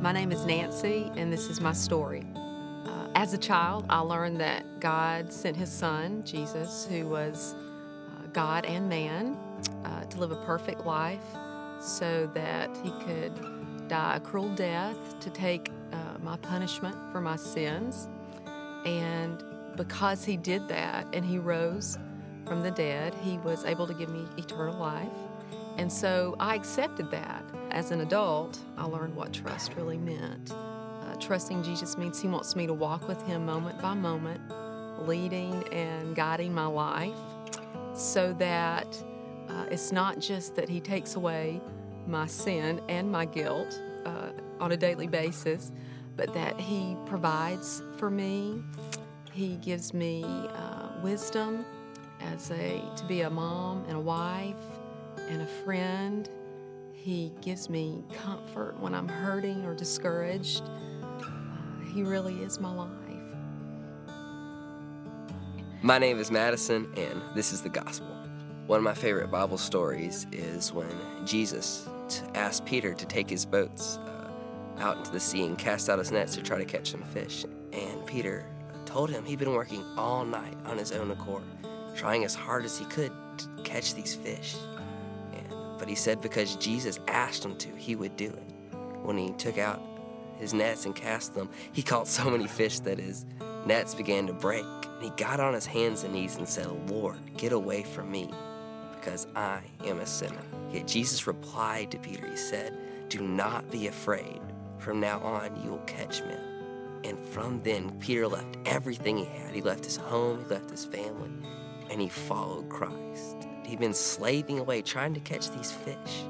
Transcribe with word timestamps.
My 0.00 0.12
name 0.12 0.30
is 0.30 0.44
Nancy, 0.44 1.10
and 1.16 1.32
this 1.32 1.50
is 1.50 1.60
my 1.60 1.72
story. 1.72 2.24
Uh, 2.36 3.08
as 3.16 3.34
a 3.34 3.38
child, 3.38 3.84
I 3.90 3.98
learned 3.98 4.40
that 4.40 4.78
God 4.78 5.32
sent 5.32 5.56
His 5.56 5.72
Son, 5.72 6.22
Jesus, 6.24 6.86
who 6.88 7.08
was 7.08 7.56
uh, 7.56 8.28
God 8.32 8.64
and 8.64 8.88
man, 8.88 9.36
uh, 9.84 10.04
to 10.04 10.20
live 10.20 10.30
a 10.30 10.36
perfect 10.44 10.86
life 10.86 11.24
so 11.80 12.30
that 12.32 12.70
He 12.84 12.92
could 13.04 13.88
die 13.88 14.16
a 14.16 14.20
cruel 14.20 14.54
death 14.54 15.18
to 15.18 15.30
take 15.30 15.68
uh, 15.92 15.96
my 16.22 16.36
punishment 16.36 16.94
for 17.10 17.20
my 17.20 17.34
sins. 17.34 18.06
And 18.86 19.42
because 19.76 20.24
He 20.24 20.36
did 20.36 20.68
that 20.68 21.08
and 21.12 21.24
He 21.24 21.38
rose 21.38 21.98
from 22.46 22.62
the 22.62 22.70
dead, 22.70 23.14
He 23.24 23.38
was 23.38 23.64
able 23.64 23.88
to 23.88 23.94
give 23.94 24.10
me 24.10 24.26
eternal 24.36 24.78
life. 24.78 25.08
And 25.76 25.92
so 25.92 26.36
I 26.38 26.54
accepted 26.54 27.10
that. 27.10 27.42
As 27.78 27.92
an 27.92 28.00
adult, 28.00 28.58
I 28.76 28.86
learned 28.86 29.14
what 29.14 29.32
trust 29.32 29.76
really 29.76 29.98
meant. 29.98 30.50
Uh, 30.50 31.14
trusting 31.20 31.62
Jesus 31.62 31.96
means 31.96 32.20
He 32.20 32.26
wants 32.26 32.56
me 32.56 32.66
to 32.66 32.74
walk 32.74 33.06
with 33.06 33.22
Him 33.22 33.46
moment 33.46 33.80
by 33.80 33.94
moment, 33.94 34.40
leading 35.06 35.62
and 35.72 36.16
guiding 36.16 36.52
my 36.52 36.66
life 36.66 37.14
so 37.94 38.32
that 38.32 39.00
uh, 39.48 39.66
it's 39.70 39.92
not 39.92 40.18
just 40.18 40.56
that 40.56 40.68
He 40.68 40.80
takes 40.80 41.14
away 41.14 41.60
my 42.04 42.26
sin 42.26 42.80
and 42.88 43.12
my 43.12 43.26
guilt 43.26 43.80
uh, 44.04 44.30
on 44.58 44.72
a 44.72 44.76
daily 44.76 45.06
basis, 45.06 45.70
but 46.16 46.34
that 46.34 46.58
He 46.58 46.96
provides 47.06 47.84
for 47.96 48.10
me. 48.10 48.60
He 49.30 49.54
gives 49.58 49.94
me 49.94 50.24
uh, 50.24 50.88
wisdom 51.00 51.64
as 52.22 52.50
a 52.50 52.82
to 52.96 53.04
be 53.04 53.20
a 53.20 53.30
mom 53.30 53.84
and 53.84 53.98
a 53.98 54.00
wife 54.00 54.56
and 55.28 55.42
a 55.42 55.46
friend. 55.46 56.28
He 57.00 57.32
gives 57.40 57.70
me 57.70 58.02
comfort 58.12 58.78
when 58.80 58.92
I'm 58.92 59.08
hurting 59.08 59.64
or 59.64 59.72
discouraged. 59.72 60.62
Uh, 61.00 61.84
he 61.94 62.02
really 62.02 62.34
is 62.42 62.58
my 62.58 62.74
life. 62.74 62.90
My 65.80 65.96
name 65.96 66.18
is 66.18 66.32
Madison, 66.32 66.92
and 66.96 67.22
this 67.36 67.52
is 67.52 67.62
the 67.62 67.68
gospel. 67.68 68.08
One 68.66 68.78
of 68.78 68.84
my 68.84 68.94
favorite 68.94 69.30
Bible 69.30 69.58
stories 69.58 70.26
is 70.32 70.72
when 70.72 70.90
Jesus 71.24 71.88
asked 72.34 72.66
Peter 72.66 72.92
to 72.94 73.06
take 73.06 73.30
his 73.30 73.46
boats 73.46 73.98
uh, 73.98 74.28
out 74.78 74.96
into 74.98 75.12
the 75.12 75.20
sea 75.20 75.46
and 75.46 75.56
cast 75.56 75.88
out 75.88 76.00
his 76.00 76.10
nets 76.10 76.34
to 76.34 76.42
try 76.42 76.58
to 76.58 76.64
catch 76.64 76.90
some 76.90 77.04
fish. 77.04 77.44
And 77.72 78.04
Peter 78.06 78.44
told 78.86 79.08
him 79.08 79.24
he'd 79.24 79.38
been 79.38 79.54
working 79.54 79.84
all 79.96 80.24
night 80.24 80.56
on 80.64 80.76
his 80.76 80.90
own 80.90 81.12
accord, 81.12 81.44
trying 81.94 82.24
as 82.24 82.34
hard 82.34 82.64
as 82.64 82.76
he 82.76 82.84
could 82.86 83.12
to 83.38 83.62
catch 83.62 83.94
these 83.94 84.16
fish. 84.16 84.56
But 85.78 85.88
he 85.88 85.94
said 85.94 86.20
because 86.20 86.56
Jesus 86.56 86.98
asked 87.08 87.44
him 87.44 87.56
to, 87.58 87.68
he 87.76 87.94
would 87.96 88.16
do 88.16 88.26
it. 88.26 88.76
When 89.02 89.16
he 89.16 89.30
took 89.32 89.58
out 89.58 89.80
his 90.36 90.52
nets 90.52 90.86
and 90.86 90.94
cast 90.94 91.34
them, 91.34 91.48
he 91.72 91.82
caught 91.82 92.08
so 92.08 92.30
many 92.30 92.46
fish 92.46 92.80
that 92.80 92.98
his 92.98 93.24
nets 93.64 93.94
began 93.94 94.26
to 94.26 94.32
break. 94.32 94.64
And 94.64 95.02
he 95.02 95.10
got 95.10 95.40
on 95.40 95.54
his 95.54 95.66
hands 95.66 96.04
and 96.04 96.12
knees 96.12 96.36
and 96.36 96.48
said, 96.48 96.66
Lord, 96.90 97.18
get 97.36 97.52
away 97.52 97.84
from 97.84 98.10
me, 98.10 98.30
because 98.92 99.26
I 99.36 99.60
am 99.84 100.00
a 100.00 100.06
sinner. 100.06 100.42
Yet 100.70 100.88
Jesus 100.88 101.26
replied 101.26 101.90
to 101.92 101.98
Peter, 101.98 102.28
He 102.28 102.36
said, 102.36 102.76
Do 103.08 103.20
not 103.20 103.70
be 103.70 103.86
afraid. 103.86 104.40
From 104.78 105.00
now 105.00 105.20
on, 105.20 105.60
you 105.62 105.70
will 105.70 105.78
catch 105.78 106.22
men. 106.22 106.40
And 107.04 107.18
from 107.18 107.62
then, 107.62 107.90
Peter 108.00 108.26
left 108.26 108.56
everything 108.66 109.16
he 109.16 109.24
had. 109.24 109.54
He 109.54 109.62
left 109.62 109.84
his 109.84 109.96
home, 109.96 110.40
he 110.40 110.44
left 110.46 110.70
his 110.70 110.84
family, 110.84 111.30
and 111.90 112.00
he 112.00 112.08
followed 112.08 112.68
Christ. 112.68 113.47
He'd 113.68 113.78
been 113.78 113.92
slaving 113.92 114.58
away 114.58 114.80
trying 114.80 115.12
to 115.12 115.20
catch 115.20 115.50
these 115.50 115.70
fish. 115.70 116.24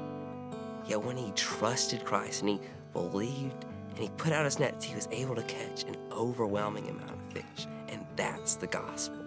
Yet 0.85 1.01
when 1.01 1.15
he 1.15 1.31
trusted 1.37 2.03
Christ 2.03 2.41
and 2.41 2.49
he 2.49 2.59
believed 2.91 3.63
and 3.91 3.99
he 3.99 4.09
put 4.17 4.33
out 4.33 4.43
his 4.43 4.59
nets, 4.59 4.83
he 4.83 4.93
was 4.93 5.07
able 5.09 5.35
to 5.35 5.43
catch 5.43 5.83
an 5.83 5.95
overwhelming 6.11 6.89
amount 6.89 7.11
of 7.11 7.31
fish. 7.31 7.65
And 7.87 8.05
that's 8.17 8.55
the 8.55 8.67
gospel. 8.67 9.19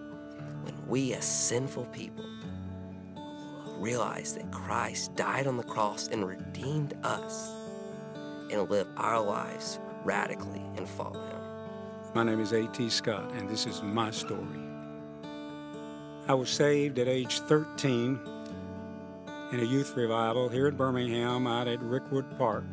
When 0.61 0.87
we, 0.87 1.15
as 1.15 1.25
sinful 1.25 1.85
people, 1.85 2.23
realize 3.79 4.35
that 4.35 4.51
Christ 4.51 5.15
died 5.15 5.47
on 5.47 5.57
the 5.57 5.63
cross 5.63 6.07
and 6.09 6.27
redeemed 6.27 6.93
us 7.03 7.51
and 8.51 8.69
live 8.69 8.87
our 8.95 9.19
lives 9.19 9.79
radically 10.03 10.61
and 10.77 10.87
follow 10.87 11.19
him. 11.19 12.13
My 12.13 12.21
name 12.21 12.41
is 12.41 12.51
A.T. 12.51 12.91
Scott, 12.91 13.31
and 13.31 13.49
this 13.49 13.65
is 13.65 13.81
my 13.81 14.11
story. 14.11 14.72
I 16.25 16.33
was 16.35 16.49
saved 16.49 16.99
at 16.99 17.09
age 17.09 17.41
13 17.41 18.17
in 19.51 19.59
a 19.59 19.63
youth 19.63 19.93
revival 19.97 20.47
here 20.47 20.69
in 20.69 20.75
Birmingham 20.77 21.45
out 21.47 21.67
at 21.67 21.81
Rickwood 21.81 22.37
Park. 22.37 22.63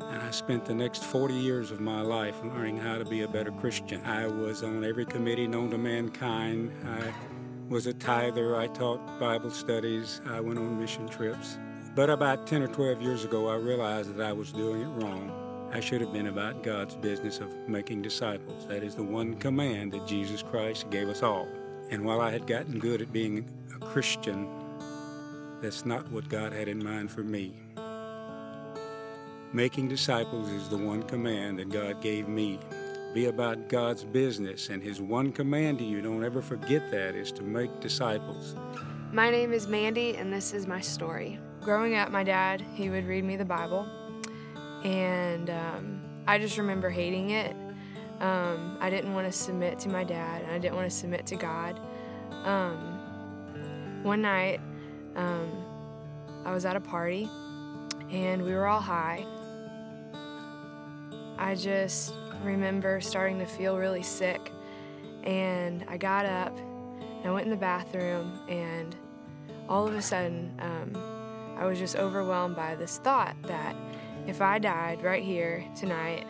And 0.00 0.22
I 0.22 0.30
spent 0.30 0.64
the 0.64 0.72
next 0.72 1.04
40 1.04 1.34
years 1.34 1.70
of 1.70 1.78
my 1.78 2.00
life 2.00 2.42
learning 2.42 2.78
how 2.78 2.96
to 2.96 3.04
be 3.04 3.20
a 3.20 3.28
better 3.28 3.50
Christian. 3.50 4.02
I 4.06 4.26
was 4.26 4.62
on 4.62 4.82
every 4.82 5.04
committee 5.04 5.46
known 5.46 5.68
to 5.72 5.78
mankind. 5.78 6.72
I 6.86 7.12
was 7.68 7.86
a 7.86 7.92
tither. 7.92 8.56
I 8.56 8.68
taught 8.68 9.20
Bible 9.20 9.50
studies. 9.50 10.22
I 10.24 10.40
went 10.40 10.58
on 10.58 10.80
mission 10.80 11.06
trips. 11.06 11.58
But 11.94 12.08
about 12.08 12.46
10 12.46 12.62
or 12.62 12.68
12 12.68 13.02
years 13.02 13.24
ago, 13.24 13.50
I 13.50 13.56
realized 13.56 14.16
that 14.16 14.26
I 14.26 14.32
was 14.32 14.52
doing 14.52 14.80
it 14.80 15.02
wrong. 15.02 15.70
I 15.70 15.80
should 15.80 16.00
have 16.00 16.14
been 16.14 16.28
about 16.28 16.62
God's 16.62 16.96
business 16.96 17.40
of 17.40 17.54
making 17.68 18.00
disciples. 18.00 18.66
That 18.68 18.82
is 18.82 18.94
the 18.94 19.02
one 19.02 19.34
command 19.34 19.92
that 19.92 20.06
Jesus 20.06 20.42
Christ 20.42 20.88
gave 20.88 21.10
us 21.10 21.22
all. 21.22 21.46
And 21.90 22.04
while 22.04 22.20
I 22.20 22.30
had 22.30 22.46
gotten 22.46 22.78
good 22.78 23.00
at 23.00 23.12
being 23.12 23.48
a 23.74 23.78
Christian, 23.78 24.48
that's 25.62 25.86
not 25.86 26.10
what 26.10 26.28
God 26.28 26.52
had 26.52 26.68
in 26.68 26.82
mind 26.82 27.10
for 27.10 27.22
me. 27.22 27.54
Making 29.52 29.88
disciples 29.88 30.50
is 30.50 30.68
the 30.68 30.76
one 30.76 31.02
command 31.02 31.58
that 31.60 31.70
God 31.70 32.02
gave 32.02 32.28
me. 32.28 32.58
Be 33.14 33.26
about 33.26 33.68
God's 33.68 34.04
business, 34.04 34.68
and 34.68 34.82
His 34.82 35.00
one 35.00 35.32
command 35.32 35.78
to 35.78 35.84
you, 35.84 36.02
don't 36.02 36.24
ever 36.24 36.42
forget 36.42 36.90
that, 36.90 37.14
is 37.14 37.32
to 37.32 37.42
make 37.42 37.80
disciples. 37.80 38.54
My 39.12 39.30
name 39.30 39.52
is 39.52 39.66
Mandy, 39.66 40.16
and 40.16 40.32
this 40.32 40.52
is 40.52 40.66
my 40.66 40.80
story. 40.80 41.38
Growing 41.62 41.94
up, 41.94 42.10
my 42.10 42.24
dad, 42.24 42.62
he 42.74 42.90
would 42.90 43.06
read 43.06 43.24
me 43.24 43.36
the 43.36 43.44
Bible, 43.44 43.86
and 44.84 45.48
um, 45.48 46.02
I 46.26 46.38
just 46.38 46.58
remember 46.58 46.90
hating 46.90 47.30
it. 47.30 47.56
Um, 48.20 48.78
I 48.80 48.88
didn't 48.88 49.12
want 49.12 49.26
to 49.26 49.32
submit 49.32 49.78
to 49.80 49.88
my 49.88 50.04
dad, 50.04 50.42
and 50.42 50.50
I 50.50 50.58
didn't 50.58 50.76
want 50.76 50.90
to 50.90 50.96
submit 50.96 51.26
to 51.26 51.36
God. 51.36 51.80
Um, 52.44 54.00
one 54.02 54.22
night, 54.22 54.60
um, 55.16 55.50
I 56.44 56.52
was 56.52 56.64
at 56.64 56.76
a 56.76 56.80
party, 56.80 57.28
and 58.10 58.42
we 58.42 58.54
were 58.54 58.66
all 58.66 58.80
high. 58.80 59.26
I 61.38 61.54
just 61.54 62.14
remember 62.42 63.00
starting 63.00 63.38
to 63.40 63.46
feel 63.46 63.76
really 63.76 64.02
sick, 64.02 64.52
and 65.24 65.84
I 65.88 65.96
got 65.96 66.24
up 66.24 66.56
and 66.58 67.26
I 67.26 67.30
went 67.30 67.44
in 67.44 67.50
the 67.50 67.56
bathroom, 67.56 68.40
and 68.48 68.94
all 69.68 69.86
of 69.88 69.94
a 69.94 70.02
sudden, 70.02 70.54
um, 70.60 71.56
I 71.58 71.64
was 71.66 71.78
just 71.78 71.96
overwhelmed 71.96 72.54
by 72.54 72.76
this 72.76 72.98
thought 72.98 73.34
that 73.42 73.74
if 74.26 74.40
I 74.40 74.58
died 74.58 75.02
right 75.02 75.22
here 75.22 75.64
tonight, 75.74 76.26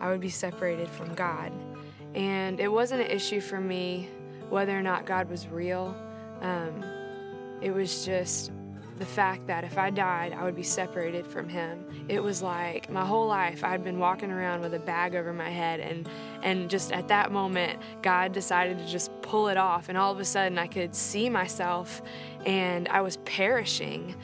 I 0.00 0.10
would 0.10 0.20
be 0.20 0.28
separated 0.28 0.88
from 0.88 1.14
God. 1.14 1.52
And 2.14 2.60
it 2.60 2.68
wasn't 2.68 3.02
an 3.02 3.10
issue 3.10 3.40
for 3.40 3.60
me 3.60 4.08
whether 4.50 4.78
or 4.78 4.82
not 4.82 5.06
God 5.06 5.28
was 5.28 5.48
real. 5.48 5.96
Um, 6.40 6.84
it 7.60 7.72
was 7.72 8.04
just 8.04 8.52
the 8.98 9.06
fact 9.06 9.46
that 9.48 9.64
if 9.64 9.76
I 9.76 9.90
died, 9.90 10.32
I 10.32 10.44
would 10.44 10.54
be 10.54 10.62
separated 10.62 11.26
from 11.26 11.48
Him. 11.48 11.84
It 12.08 12.22
was 12.22 12.42
like 12.42 12.88
my 12.90 13.04
whole 13.04 13.26
life 13.26 13.64
I'd 13.64 13.82
been 13.82 13.98
walking 13.98 14.30
around 14.30 14.60
with 14.60 14.74
a 14.74 14.78
bag 14.78 15.16
over 15.16 15.32
my 15.32 15.50
head, 15.50 15.80
and 15.80 16.08
and 16.42 16.70
just 16.70 16.92
at 16.92 17.08
that 17.08 17.32
moment, 17.32 17.80
God 18.02 18.32
decided 18.32 18.78
to 18.78 18.86
just 18.86 19.10
pull 19.22 19.48
it 19.48 19.56
off, 19.56 19.88
and 19.88 19.98
all 19.98 20.12
of 20.12 20.20
a 20.20 20.24
sudden 20.24 20.58
I 20.58 20.68
could 20.68 20.94
see 20.94 21.28
myself, 21.28 22.02
and 22.46 22.86
I 22.88 23.00
was 23.00 23.16
perishing. 23.24 24.14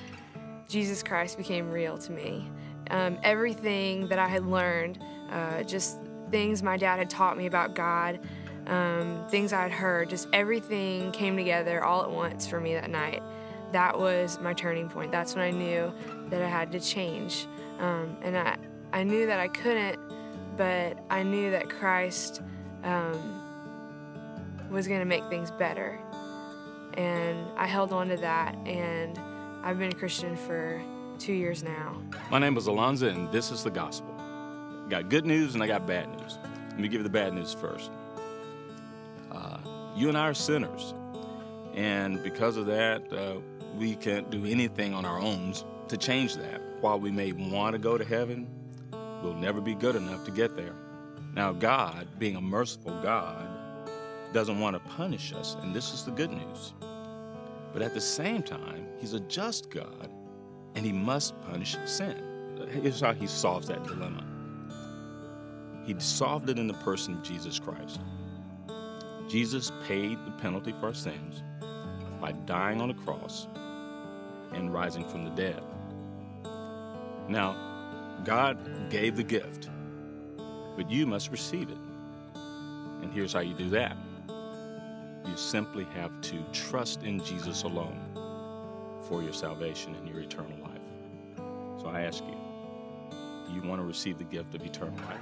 Jesus 0.69 1.03
Christ 1.03 1.37
became 1.37 1.69
real 1.71 1.99
to 1.99 2.13
me. 2.13 2.49
Um, 2.91 3.19
everything 3.23 4.09
that 4.09 4.19
I 4.19 4.29
had 4.29 4.45
learned, 4.45 4.99
uh, 5.31 5.63
just 5.63 5.99
things 6.31 6.63
my 6.63 6.77
dad 6.77 6.99
had 6.99 7.11
taught 7.11 7.37
me 7.37 7.47
about 7.47 7.75
God, 7.75 8.21
um, 8.67 9.25
things 9.31 9.53
I 9.53 9.63
had 9.63 9.73
heard, 9.73 10.11
just 10.11 10.29
everything 10.33 11.13
came 11.13 11.37
together 11.37 11.83
all 11.85 12.03
at 12.03 12.11
once 12.11 12.47
for 12.47 12.61
me 12.61 12.75
that 12.75 12.91
night 12.91 13.23
that 13.73 13.99
was 13.99 14.39
my 14.41 14.53
turning 14.53 14.89
point. 14.89 15.13
That's 15.13 15.35
when 15.35 15.45
I 15.45 15.51
knew 15.51 15.93
that 16.29 16.43
I 16.43 16.49
had 16.49 16.73
to 16.73 16.81
change. 16.81 17.47
Um, 17.79 18.17
and 18.23 18.37
I, 18.37 18.57
I 18.93 19.05
knew 19.05 19.27
that 19.27 19.39
I 19.39 19.49
couldn't, 19.49 19.99
but 20.57 20.99
I 21.09 21.23
knew 21.23 21.51
that 21.51 21.69
Christ 21.69 22.43
um, 22.83 23.41
was 24.71 24.87
going 24.89 25.01
to 25.01 25.07
make 25.07 25.29
things 25.29 25.51
better. 25.51 25.99
And 26.95 27.47
I 27.57 27.67
held 27.67 27.93
on 27.93 28.09
to 28.09 28.17
that, 28.19 28.55
and 28.67 29.19
I've 29.63 29.79
been 29.79 29.93
a 29.93 29.95
Christian 29.95 30.37
for 30.37 30.83
two 31.21 31.33
years 31.33 31.63
now. 31.63 31.97
My 32.31 32.39
name 32.39 32.57
is 32.57 32.67
Alonzo, 32.67 33.09
and 33.09 33.31
this 33.31 33.51
is 33.51 33.63
the 33.63 33.71
gospel. 33.71 34.13
I 34.19 34.89
got 34.89 35.09
good 35.09 35.25
news 35.25 35.55
and 35.55 35.63
I 35.63 35.67
got 35.67 35.87
bad 35.87 36.09
news. 36.19 36.39
Let 36.71 36.81
me 36.81 36.89
give 36.89 37.01
you 37.01 37.05
the 37.05 37.11
bad 37.11 37.33
news 37.35 37.55
first. 37.55 37.91
Uh, 39.31 39.59
you 39.95 40.09
and 40.09 40.19
I 40.19 40.27
are 40.27 40.35
sinners, 40.35 40.95
and 41.75 42.23
because 42.23 42.57
of 42.57 42.67
that, 42.67 43.13
uh, 43.13 43.37
we 43.77 43.95
can't 43.95 44.31
do 44.31 44.45
anything 44.47 44.95
on 44.95 45.05
our 45.05 45.21
own 45.21 45.55
to 45.89 45.97
change 45.97 46.35
that. 46.37 46.61
While 46.81 46.99
we 46.99 47.11
may 47.11 47.33
want 47.33 47.75
to 47.75 47.79
go 47.79 47.97
to 47.97 48.05
heaven, 48.05 48.49
We'll 49.23 49.35
never 49.35 49.61
be 49.61 49.75
good 49.75 49.97
enough 49.97 50.25
to 50.25 50.31
get 50.31 50.57
there. 50.57 50.75
Now, 51.35 51.53
God, 51.53 52.09
being 52.19 52.37
a 52.37 52.41
merciful 52.41 52.99
God, 53.03 53.47
doesn't 54.33 54.59
want 54.59 54.75
to 54.75 54.91
punish 54.91 55.33
us, 55.35 55.57
and 55.61 55.75
this 55.75 55.93
is 55.93 56.05
the 56.05 56.11
good 56.11 56.31
news. 56.31 56.73
But 57.73 57.83
at 57.83 57.93
the 57.93 58.01
same 58.01 58.43
time, 58.43 58.87
He's 58.99 59.13
a 59.13 59.21
just 59.21 59.71
God, 59.71 60.11
and 60.75 60.85
He 60.85 60.93
must 60.93 61.41
punish 61.43 61.77
sin. 61.85 62.23
Here's 62.71 63.01
how 63.01 63.13
He 63.13 63.27
solves 63.27 63.69
that 63.69 63.83
dilemma 63.85 64.25
He 65.85 65.95
solved 65.99 66.51
it 66.51 66.59
in 66.59 66.67
the 66.67 66.75
person 66.75 67.15
of 67.15 67.23
Jesus 67.23 67.59
Christ. 67.59 68.01
Jesus 69.29 69.71
paid 69.87 70.19
the 70.25 70.33
penalty 70.33 70.75
for 70.81 70.87
our 70.87 70.95
sins 70.95 71.43
by 72.21 72.33
dying 72.33 72.81
on 72.81 72.89
the 72.89 72.95
cross 72.95 73.47
and 74.53 74.73
rising 74.73 75.09
from 75.09 75.25
the 75.25 75.31
dead. 75.31 75.63
Now, 77.29 77.57
God 78.25 78.59
gave 78.91 79.17
the 79.17 79.23
gift, 79.23 79.69
but 80.77 80.91
you 80.91 81.07
must 81.07 81.31
receive 81.31 81.71
it. 81.71 81.79
And 83.03 83.13
here's 83.13 83.33
how 83.33 83.41
you 83.41 83.55
do 83.55 83.71
that 83.71 83.97
you 85.27 85.37
simply 85.37 85.85
have 85.95 86.21
to 86.23 86.43
trust 86.53 87.03
in 87.05 87.23
Jesus 87.23 87.63
alone 87.63 88.01
for 89.11 89.23
your 89.25 89.33
salvation 89.33 89.93
and 89.97 90.09
your 90.09 90.21
eternal 90.21 90.57
life. 90.63 91.43
So 91.83 91.89
I 91.89 92.03
ask 92.03 92.23
you, 92.25 92.37
do 93.49 93.53
you 93.53 93.69
want 93.69 93.81
to 93.81 93.85
receive 93.85 94.19
the 94.19 94.25
gift 94.25 94.55
of 94.55 94.65
eternal 94.65 94.95
life? 95.09 95.19